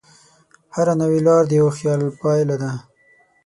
هره 0.75 0.93
نوې 1.01 1.19
لار 1.27 1.43
د 1.47 1.51
یوه 1.59 1.71
خیال 1.77 2.01
پایله 2.21 2.55
ده. 2.61 2.71